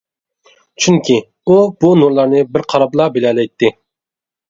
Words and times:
چۈنكى، 0.85 1.17
ئۇ 1.45 1.59
بۇ 1.85 1.93
نۇرلارنى 2.01 2.43
بىر 2.57 2.69
قاراپلا 2.75 3.11
بىلەلەيتتى. 3.19 3.75